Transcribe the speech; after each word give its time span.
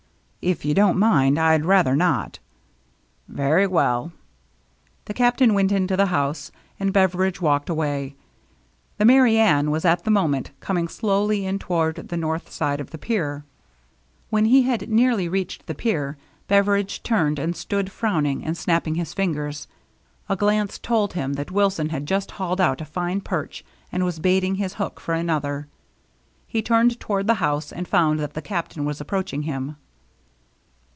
"If 0.51 0.65
you 0.65 0.73
don't 0.73 0.97
mind, 0.97 1.37
I'd 1.37 1.65
rather 1.65 1.95
not."" 1.95 2.39
Very 3.27 3.67
well." 3.67 4.11
The 5.05 5.13
Captain 5.13 5.53
went 5.53 5.71
into 5.71 5.95
the 5.95 6.07
house; 6.07 6.51
and 6.79 6.91
Bev 6.91 7.11
eridge 7.13 7.41
walked 7.41 7.69
away. 7.69 8.15
The 8.97 9.05
Merry 9.05 9.37
Anne 9.37 9.69
was 9.69 9.85
at 9.85 10.03
the 10.03 10.09
moment 10.09 10.49
coming 10.59 10.87
slowly 10.87 11.45
in 11.45 11.59
toward 11.59 11.97
the 12.09 12.17
north 12.17 12.49
side 12.51 12.81
of 12.81 12.89
the 12.89 12.97
pier. 12.97 13.43
When 14.31 14.45
he 14.45 14.63
had 14.63 14.89
nearly 14.89 15.29
reached 15.29 15.67
the 15.67 15.75
pier, 15.75 16.17
Bev 16.47 16.65
eridge 16.65 17.03
turned 17.03 17.37
and 17.37 17.55
stood 17.55 17.91
frowning 17.91 18.43
and 18.43 18.57
snapping 18.57 18.95
his 18.95 19.13
fingers. 19.13 19.67
A 20.27 20.35
glance 20.35 20.79
told 20.79 21.13
him 21.13 21.33
that 21.33 21.51
Wilson 21.51 21.89
had 21.89 22.07
just 22.07 22.31
hauled 22.31 22.59
out 22.59 22.81
a 22.81 22.85
fine 22.85 23.21
perch 23.21 23.63
and 23.91 24.03
was 24.03 24.17
bait 24.17 24.43
ing 24.43 24.55
his 24.55 24.73
hook 24.81 24.99
for 24.99 25.13
another. 25.13 25.67
He 26.47 26.63
turned 26.63 26.99
toward 26.99 27.27
DRAWING 27.27 27.37
TOGETHER 27.37 27.51
185 27.51 27.71
the 27.71 27.71
house, 27.71 27.71
and 27.77 27.87
found 27.87 28.19
that 28.19 28.33
the 28.33 28.41
Captain 28.41 28.85
was 28.85 28.99
approaching 28.99 29.43
him. 29.43 29.75